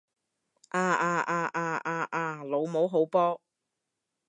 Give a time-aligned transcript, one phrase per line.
[0.69, 2.43] 啊啊啊啊啊啊！
[2.43, 3.39] 老母好波！